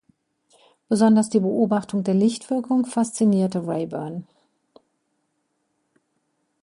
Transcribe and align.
Besonders 0.89 1.29
die 1.29 1.39
Beobachtung 1.41 2.03
der 2.03 2.15
Lichtwirkung 2.15 2.87
faszinierte 2.87 3.67
Raeburn. 3.67 4.25